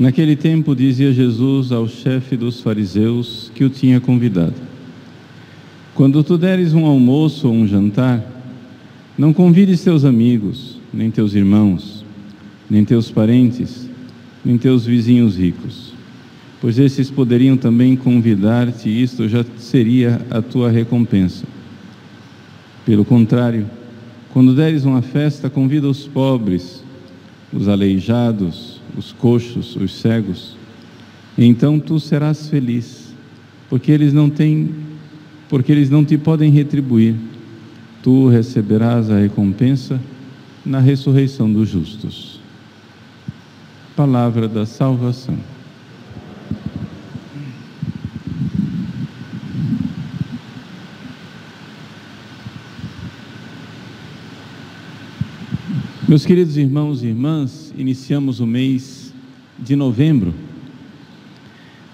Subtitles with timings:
[0.00, 4.54] Naquele tempo dizia Jesus ao chefe dos fariseus que o tinha convidado:
[5.94, 8.24] Quando tu deres um almoço ou um jantar,
[9.16, 12.04] não convides teus amigos, nem teus irmãos,
[12.68, 13.88] nem teus parentes,
[14.44, 15.90] nem teus vizinhos ricos
[16.60, 21.46] pois esses poderiam também convidar-te, e isto já seria a tua recompensa.
[22.84, 23.66] Pelo contrário,
[24.32, 26.84] quando deres uma festa, convida os pobres,
[27.52, 30.56] os aleijados, os coxos, os cegos,
[31.36, 33.14] então tu serás feliz,
[33.68, 34.74] porque eles não têm,
[35.48, 37.14] porque eles não te podem retribuir.
[38.02, 40.00] Tu receberás a recompensa
[40.64, 42.40] na ressurreição dos justos.
[43.96, 45.36] Palavra da salvação.
[56.10, 59.14] Meus queridos irmãos e irmãs, iniciamos o mês
[59.56, 60.34] de novembro.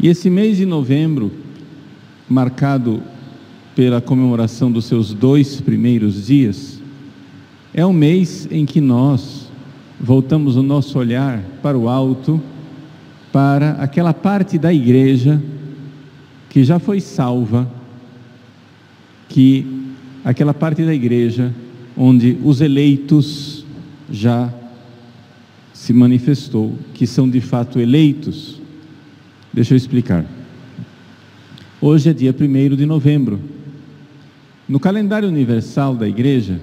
[0.01, 1.31] E esse mês de novembro,
[2.27, 3.03] marcado
[3.75, 6.81] pela comemoração dos seus dois primeiros dias,
[7.75, 9.51] é um mês em que nós
[10.01, 12.41] voltamos o nosso olhar para o alto,
[13.31, 15.43] para aquela parte da igreja
[16.49, 17.71] que já foi salva,
[19.29, 19.67] que
[20.25, 21.55] aquela parte da igreja
[21.95, 23.66] onde os eleitos
[24.11, 24.53] já
[25.73, 28.61] se manifestou que são de fato eleitos.
[29.53, 30.25] Deixa eu explicar.
[31.81, 33.39] Hoje é dia 1 de novembro.
[34.69, 36.61] No calendário universal da igreja,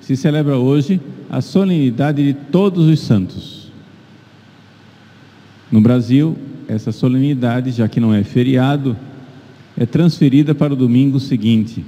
[0.00, 1.00] se celebra hoje
[1.30, 3.72] a solenidade de todos os santos.
[5.70, 6.36] No Brasil,
[6.68, 8.96] essa solenidade, já que não é feriado,
[9.76, 11.84] é transferida para o domingo seguinte.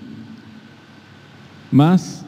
[1.71, 2.25] Mas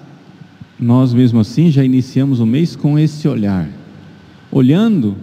[0.81, 3.69] nós mesmo assim já iniciamos o mês com esse olhar,
[4.51, 5.15] olhando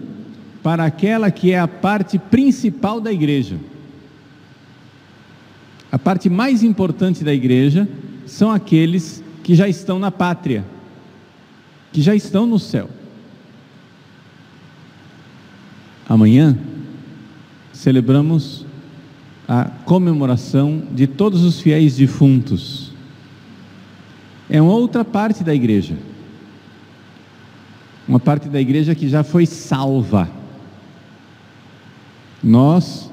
[0.62, 3.58] para aquela que é a parte principal da igreja.
[5.92, 7.90] A parte mais importante da igreja
[8.26, 10.64] são aqueles que já estão na pátria,
[11.92, 12.90] que já estão no céu.
[16.08, 16.58] Amanhã
[17.74, 18.66] celebramos
[19.48, 22.87] a comemoração de todos os fiéis defuntos
[24.50, 25.96] é uma outra parte da igreja.
[28.08, 30.30] Uma parte da igreja que já foi salva.
[32.42, 33.12] Nós,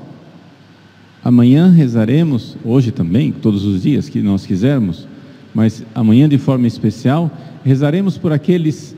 [1.24, 5.08] amanhã rezaremos, hoje também, todos os dias que nós quisermos,
[5.52, 7.30] mas amanhã de forma especial,
[7.64, 8.94] rezaremos por aqueles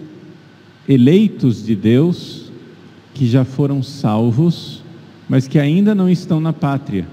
[0.89, 2.51] eleitos de Deus
[3.15, 4.83] que já foram salvos,
[5.29, 7.07] mas que ainda não estão na pátria,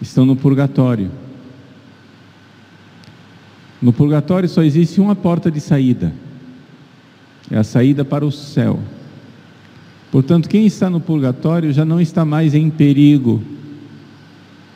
[0.00, 1.10] estão no purgatório.
[3.80, 6.12] No purgatório só existe uma porta de saída.
[7.50, 8.80] É a saída para o céu.
[10.10, 13.42] Portanto, quem está no purgatório já não está mais em perigo,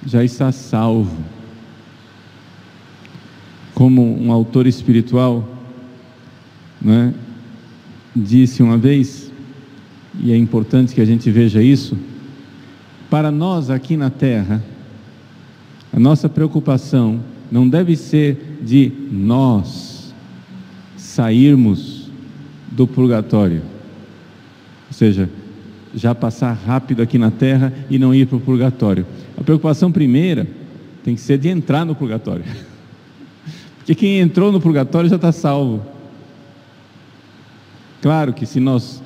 [0.07, 1.17] já está salvo.
[3.75, 5.49] Como um autor espiritual
[6.81, 7.15] né,
[8.15, 9.33] disse uma vez,
[10.21, 11.97] e é importante que a gente veja isso,
[13.09, 14.63] para nós aqui na terra,
[15.93, 17.21] a nossa preocupação
[17.53, 20.15] não deve ser de nós
[20.97, 22.11] sairmos
[22.71, 23.61] do purgatório,
[24.89, 25.29] ou seja,
[25.95, 29.05] já passar rápido aqui na terra e não ir para o purgatório.
[29.37, 30.49] A preocupação primeira
[31.05, 32.45] tem que ser de entrar no purgatório,
[33.77, 35.85] porque quem entrou no purgatório já está salvo.
[38.01, 39.03] Claro que se nós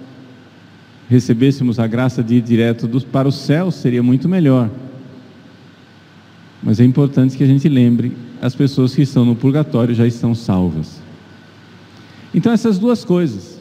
[1.11, 4.71] recebêssemos a graça de ir direto para o céu, seria muito melhor.
[6.63, 10.35] Mas é importante que a gente lembre as pessoas que estão no purgatório já estão
[10.35, 11.01] salvas.
[12.35, 13.61] Então, essas duas coisas,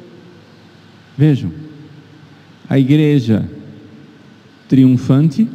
[1.18, 1.52] vejam,
[2.70, 3.48] a igreja
[4.68, 5.48] triunfante,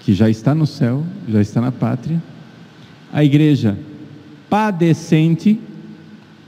[0.00, 2.22] que já está no céu, já está na pátria,
[3.12, 3.76] a igreja
[4.48, 5.60] padecente,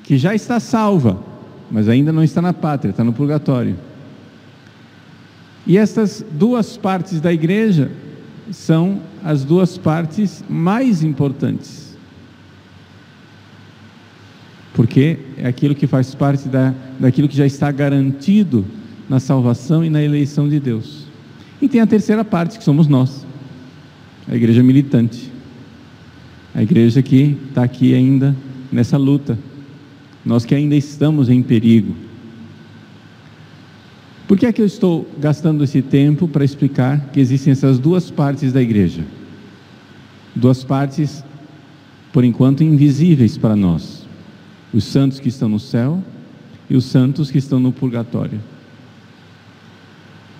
[0.02, 1.22] que já está salva,
[1.70, 3.76] mas ainda não está na pátria, está no purgatório.
[5.66, 7.90] E essas duas partes da igreja
[8.50, 11.82] são as duas partes mais importantes.
[14.74, 18.64] porque é aquilo que faz parte da, daquilo que já está garantido
[19.08, 21.06] na salvação e na eleição de Deus.
[21.60, 23.26] E tem a terceira parte, que somos nós,
[24.26, 25.30] a igreja militante,
[26.54, 28.34] a igreja que está aqui ainda
[28.70, 29.38] nessa luta,
[30.24, 31.94] nós que ainda estamos em perigo.
[34.32, 38.10] Por que é que eu estou gastando esse tempo para explicar que existem essas duas
[38.10, 39.04] partes da igreja?
[40.34, 41.22] Duas partes,
[42.14, 44.06] por enquanto, invisíveis para nós:
[44.72, 46.02] os santos que estão no céu
[46.70, 48.40] e os santos que estão no purgatório.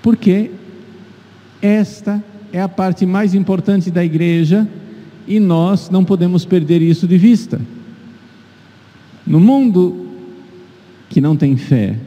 [0.00, 0.53] Porque
[1.61, 4.67] esta é a parte mais importante da igreja
[5.29, 7.61] e nós não podemos perder isso de vista.
[9.27, 10.09] No mundo
[11.11, 11.99] que não tem fé,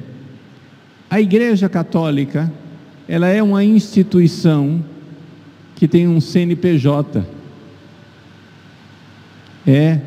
[1.09, 2.51] a Igreja Católica,
[3.07, 4.83] ela é uma instituição
[5.75, 7.25] que tem um CNPJ.
[9.67, 9.99] É,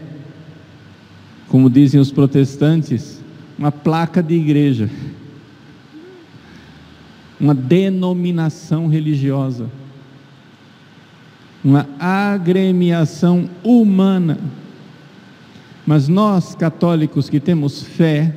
[1.48, 3.22] como dizem os protestantes,
[3.58, 4.90] uma placa de igreja.
[7.40, 9.70] Uma denominação religiosa.
[11.64, 14.38] Uma agremiação humana.
[15.86, 18.34] Mas nós, católicos que temos fé,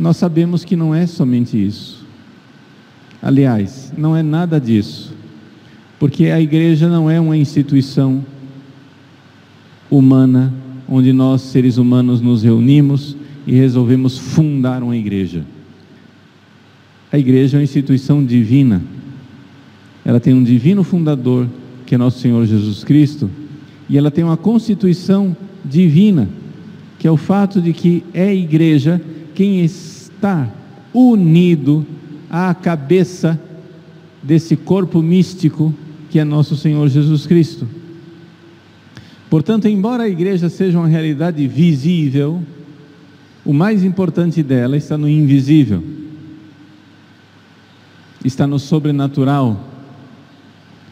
[0.00, 2.06] nós sabemos que não é somente isso.
[3.20, 5.12] Aliás, não é nada disso,
[5.98, 8.24] porque a igreja não é uma instituição
[9.90, 10.54] humana
[10.88, 13.14] onde nós, seres humanos, nos reunimos
[13.46, 15.44] e resolvemos fundar uma igreja.
[17.12, 18.80] A igreja é uma instituição divina,
[20.02, 21.46] ela tem um divino fundador,
[21.84, 23.30] que é nosso Senhor Jesus Cristo,
[23.86, 26.26] e ela tem uma constituição divina,
[26.98, 28.98] que é o fato de que é igreja
[29.40, 30.52] quem está
[30.92, 31.86] unido
[32.28, 33.40] à cabeça
[34.22, 35.74] desse corpo místico
[36.10, 37.66] que é nosso Senhor Jesus Cristo.
[39.30, 42.42] Portanto, embora a igreja seja uma realidade visível,
[43.42, 45.82] o mais importante dela está no invisível,
[48.22, 49.58] está no sobrenatural,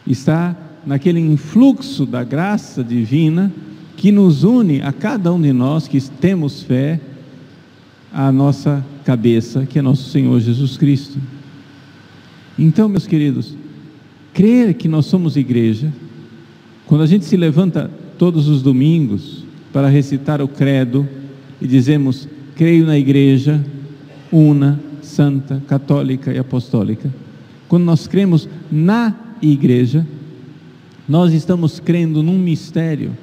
[0.07, 3.53] está naquele influxo da graça divina
[3.95, 6.99] que nos une a cada um de nós que temos fé
[8.13, 11.17] a nossa cabeça, que é nosso Senhor Jesus Cristo.
[12.57, 13.55] Então, meus queridos,
[14.33, 15.93] crer que nós somos igreja,
[16.85, 21.07] quando a gente se levanta todos os domingos para recitar o credo
[21.61, 23.63] e dizemos: creio na igreja,
[24.31, 27.13] una, santa, católica e apostólica.
[27.67, 30.05] Quando nós cremos na igreja,
[31.07, 33.15] nós estamos crendo num mistério,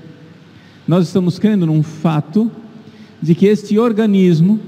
[0.86, 2.50] nós estamos crendo num fato
[3.20, 4.60] de que este organismo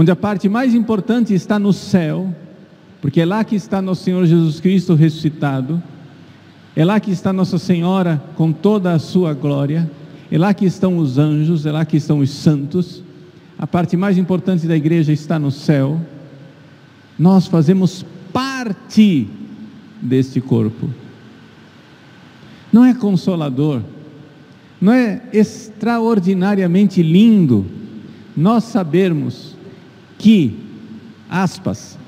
[0.00, 2.34] onde a parte mais importante está no céu,
[3.02, 5.82] porque é lá que está nosso Senhor Jesus Cristo ressuscitado,
[6.74, 9.90] é lá que está Nossa Senhora com toda a sua glória,
[10.32, 13.02] é lá que estão os anjos, é lá que estão os santos,
[13.58, 16.00] a parte mais importante da igreja está no céu,
[17.18, 19.28] nós fazemos parte
[20.00, 20.88] deste corpo.
[22.72, 23.82] Não é consolador,
[24.80, 27.66] não é extraordinariamente lindo
[28.34, 29.49] nós sabermos
[30.20, 30.54] que,
[31.30, 31.98] aspas,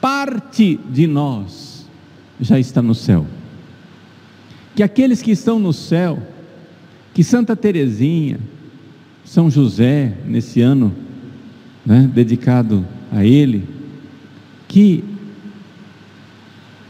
[0.00, 1.86] parte de nós
[2.40, 3.24] já está no céu.
[4.74, 6.20] Que aqueles que estão no céu,
[7.14, 8.40] que Santa Teresinha,
[9.24, 10.92] São José, nesse ano
[11.86, 13.62] né, dedicado a ele,
[14.66, 15.04] que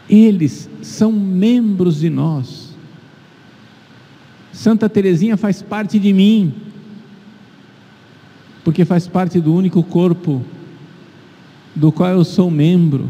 [0.08, 2.74] eles são membros de nós.
[4.54, 6.54] Santa Teresinha faz parte de mim,
[8.64, 10.42] porque faz parte do único corpo
[11.74, 13.08] do qual eu sou membro.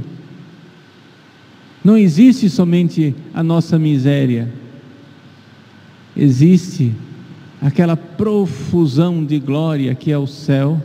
[1.85, 4.53] Não existe somente a nossa miséria,
[6.17, 6.93] existe
[7.61, 10.81] aquela profusão de glória que é o céu,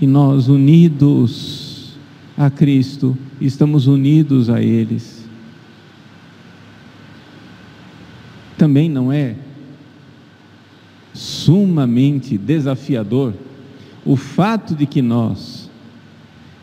[0.00, 1.98] e nós unidos
[2.36, 5.24] a Cristo, estamos unidos a eles.
[8.56, 9.34] Também não é
[11.12, 13.34] sumamente desafiador
[14.04, 15.57] o fato de que nós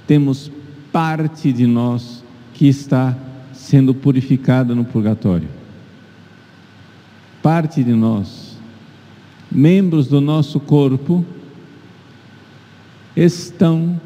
[0.07, 0.51] temos
[0.91, 3.17] parte de nós que está
[3.51, 5.47] sendo purificada no purgatório.
[7.41, 8.57] Parte de nós,
[9.51, 11.25] membros do nosso corpo,
[13.15, 13.99] estão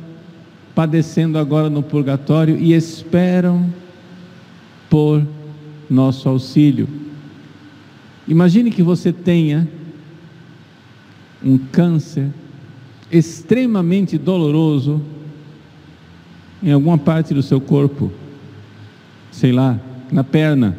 [0.75, 3.73] padecendo agora no purgatório e esperam
[4.89, 5.25] por
[5.89, 6.87] nosso auxílio.
[8.27, 9.67] Imagine que você tenha
[11.43, 12.29] um câncer
[13.11, 15.01] extremamente doloroso
[16.61, 18.11] em alguma parte do seu corpo,
[19.31, 19.79] sei lá,
[20.11, 20.77] na perna.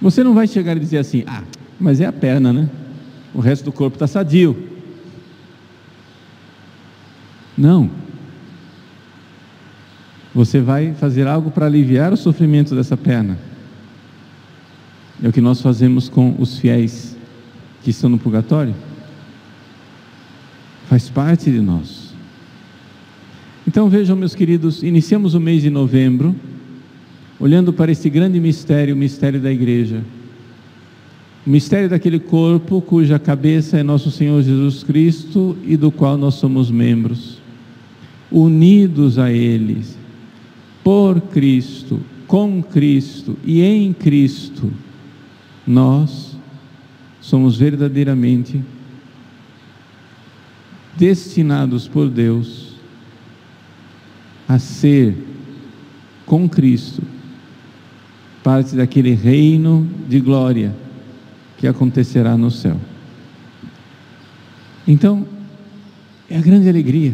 [0.00, 1.42] Você não vai chegar e dizer assim: ah,
[1.78, 2.68] Mas é a perna, né?
[3.34, 4.68] O resto do corpo está sadio.
[7.56, 7.90] Não.
[10.34, 13.36] Você vai fazer algo para aliviar o sofrimento dessa perna.
[15.22, 17.16] É o que nós fazemos com os fiéis
[17.82, 18.74] que estão no purgatório.
[20.88, 22.07] Faz parte de nós.
[23.68, 26.34] Então vejam, meus queridos, iniciamos o mês de novembro,
[27.38, 30.02] olhando para esse grande mistério, o mistério da igreja.
[31.46, 36.36] O mistério daquele corpo cuja cabeça é nosso Senhor Jesus Cristo e do qual nós
[36.36, 37.42] somos membros.
[38.32, 39.84] Unidos a Ele,
[40.82, 44.72] por Cristo, com Cristo e em Cristo
[45.66, 46.38] nós
[47.20, 48.62] somos verdadeiramente
[50.96, 52.67] destinados por Deus
[54.48, 55.14] a ser
[56.24, 57.02] com Cristo
[58.42, 60.74] parte daquele reino de glória
[61.58, 62.78] que acontecerá no céu.
[64.86, 65.26] Então,
[66.30, 67.12] é a grande alegria.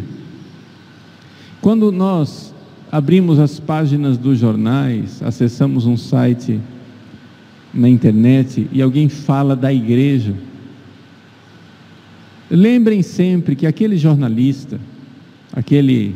[1.60, 2.54] Quando nós
[2.92, 6.60] abrimos as páginas dos jornais, acessamos um site
[7.72, 10.34] na internet e alguém fala da igreja,
[12.48, 14.78] lembrem sempre que aquele jornalista,
[15.52, 16.14] aquele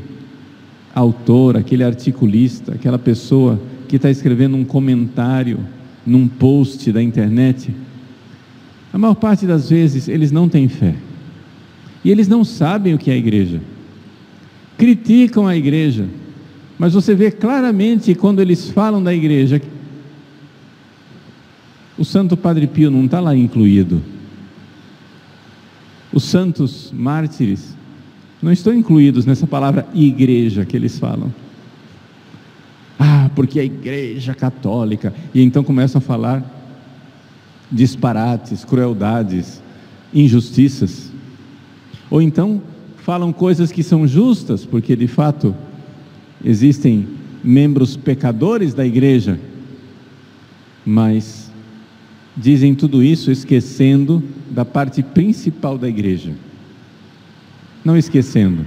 [0.98, 5.60] autor, aquele articulista, aquela pessoa que está escrevendo um comentário
[6.04, 7.74] num post da internet,
[8.92, 10.94] a maior parte das vezes eles não têm fé.
[12.04, 13.60] E eles não sabem o que é a igreja.
[14.76, 16.06] Criticam a igreja.
[16.78, 19.60] Mas você vê claramente quando eles falam da igreja
[21.98, 24.00] o Santo Padre Pio não está lá incluído.
[26.12, 27.76] Os santos mártires
[28.42, 31.32] não estão incluídos nessa palavra igreja que eles falam.
[32.98, 35.12] Ah, porque a igreja católica.
[35.34, 36.44] E então começam a falar
[37.70, 39.62] disparates, crueldades,
[40.12, 41.10] injustiças.
[42.10, 42.62] Ou então
[42.98, 45.54] falam coisas que são justas, porque de fato
[46.44, 47.08] existem
[47.42, 49.38] membros pecadores da igreja,
[50.84, 51.50] mas
[52.36, 56.32] dizem tudo isso esquecendo da parte principal da igreja.
[57.84, 58.64] Não esquecendo,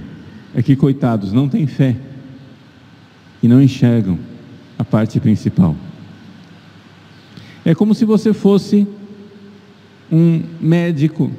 [0.54, 1.96] é que coitados não têm fé
[3.42, 4.18] e não enxergam
[4.78, 5.76] a parte principal.
[7.64, 8.86] É como se você fosse
[10.10, 11.30] um médico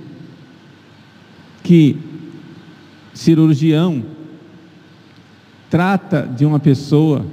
[1.61, 1.97] que
[3.13, 4.03] cirurgião
[5.69, 7.25] trata de uma pessoa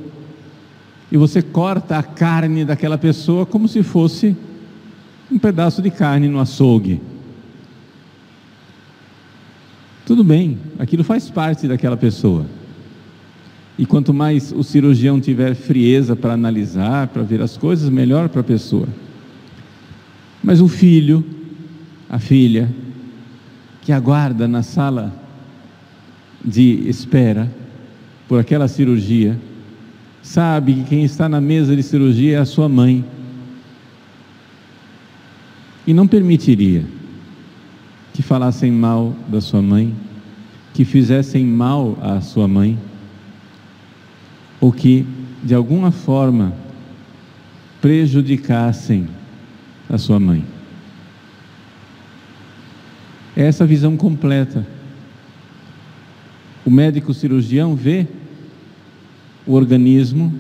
[1.11, 4.37] e você corta a carne daquela pessoa como se fosse
[5.31, 7.01] um pedaço de carne no açougue.
[10.11, 12.45] Tudo bem, aquilo faz parte daquela pessoa.
[13.79, 18.41] E quanto mais o cirurgião tiver frieza para analisar, para ver as coisas, melhor para
[18.41, 18.89] a pessoa.
[20.43, 21.25] Mas o filho,
[22.09, 22.69] a filha,
[23.83, 25.15] que aguarda na sala
[26.45, 27.49] de espera
[28.27, 29.39] por aquela cirurgia,
[30.21, 33.05] sabe que quem está na mesa de cirurgia é a sua mãe
[35.87, 36.85] e não permitiria
[38.21, 39.95] que falassem mal da sua mãe,
[40.75, 42.79] que fizessem mal à sua mãe,
[44.61, 45.07] ou que
[45.43, 46.53] de alguma forma
[47.81, 49.09] prejudicassem
[49.89, 50.45] a sua mãe.
[53.35, 54.67] É essa visão completa.
[56.63, 58.07] O médico cirurgião vê
[59.47, 60.31] o organismo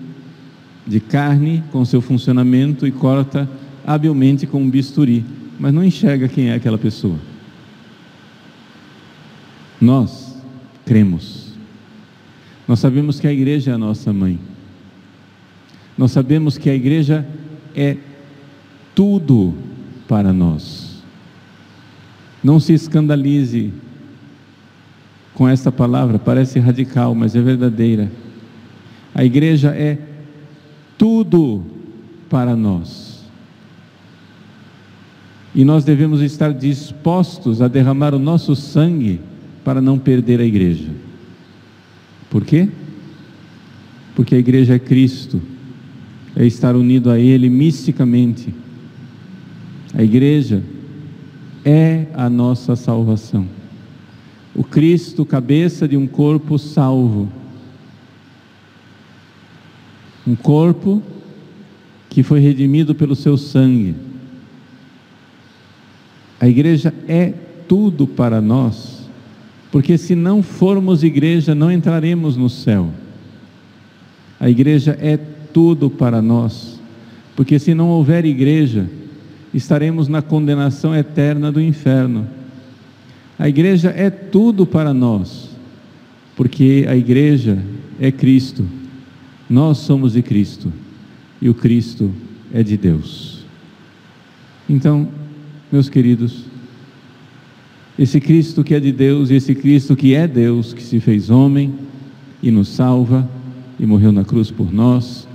[0.86, 3.48] de carne com seu funcionamento e corta
[3.86, 5.24] habilmente com um bisturi
[5.60, 7.29] mas não enxerga quem é aquela pessoa.
[9.80, 10.36] Nós
[10.84, 11.54] cremos.
[12.68, 14.38] Nós sabemos que a igreja é a nossa mãe.
[15.96, 17.26] Nós sabemos que a igreja
[17.74, 17.96] é
[18.94, 19.54] tudo
[20.06, 21.02] para nós.
[22.42, 23.72] Não se escandalize
[25.34, 28.10] com esta palavra, parece radical, mas é verdadeira.
[29.14, 29.98] A igreja é
[30.98, 31.64] tudo
[32.28, 33.24] para nós.
[35.54, 39.20] E nós devemos estar dispostos a derramar o nosso sangue
[39.64, 40.88] para não perder a igreja.
[42.28, 42.68] Por quê?
[44.14, 45.40] Porque a igreja é Cristo,
[46.36, 48.54] é estar unido a Ele misticamente.
[49.94, 50.62] A igreja
[51.64, 53.46] é a nossa salvação.
[54.54, 57.28] O Cristo, cabeça de um corpo salvo.
[60.26, 61.02] Um corpo
[62.08, 63.94] que foi redimido pelo seu sangue
[66.40, 67.34] a igreja é
[67.68, 68.99] tudo para nós,
[69.70, 72.90] porque se não formos igreja, não entraremos no céu.
[74.38, 76.80] A igreja é tudo para nós,
[77.36, 78.88] porque se não houver igreja,
[79.52, 82.26] estaremos na condenação eterna do inferno.
[83.38, 85.50] A igreja é tudo para nós,
[86.36, 87.62] porque a igreja
[88.00, 88.66] é Cristo,
[89.48, 90.72] nós somos de Cristo
[91.40, 92.12] e o Cristo
[92.52, 93.44] é de Deus.
[94.68, 95.08] Então,
[95.70, 96.44] meus queridos,
[98.00, 101.28] esse Cristo que é de Deus e esse Cristo que é Deus, que se fez
[101.28, 101.74] homem
[102.42, 103.28] e nos salva
[103.78, 105.28] e morreu na cruz por nós,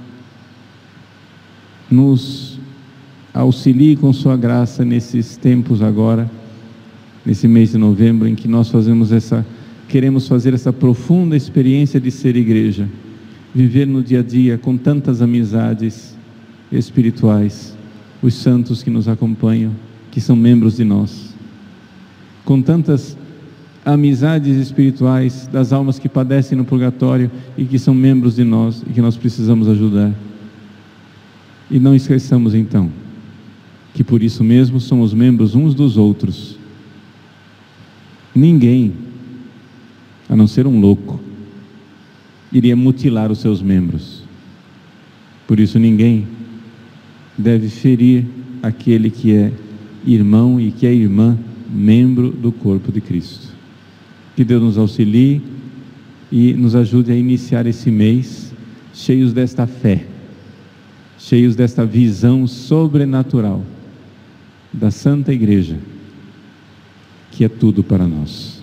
[1.92, 2.60] nos
[3.32, 6.28] auxilie com Sua graça nesses tempos agora,
[7.24, 9.46] nesse mês de novembro, em que nós fazemos essa,
[9.88, 12.90] queremos fazer essa profunda experiência de ser igreja,
[13.54, 16.18] viver no dia a dia com tantas amizades
[16.72, 17.78] espirituais,
[18.24, 19.72] os santos que nos acompanham,
[20.10, 21.35] que são membros de nós,
[22.46, 23.18] com tantas
[23.84, 28.94] amizades espirituais das almas que padecem no purgatório e que são membros de nós e
[28.94, 30.14] que nós precisamos ajudar.
[31.70, 32.90] E não esqueçamos então
[33.96, 36.58] que por isso mesmo somos membros uns dos outros.
[38.36, 38.94] Ninguém,
[40.28, 41.20] a não ser um louco,
[42.52, 44.22] iria mutilar os seus membros.
[45.48, 46.28] Por isso ninguém
[47.38, 48.26] deve ferir
[48.62, 49.54] aquele que é
[50.06, 51.38] irmão e que é irmã,
[51.70, 53.54] membro do corpo de Cristo.
[54.36, 55.42] Que Deus nos auxilie
[56.32, 58.54] e nos ajude a iniciar esse mês
[58.94, 60.06] cheios desta fé
[61.26, 63.64] cheios desta visão sobrenatural
[64.72, 65.80] da Santa Igreja,
[67.32, 68.55] que é tudo para nós.